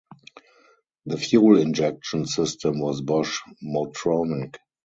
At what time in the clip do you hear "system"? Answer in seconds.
2.25-2.79